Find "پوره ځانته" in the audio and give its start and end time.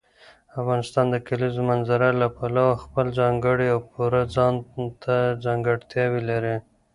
3.91-5.15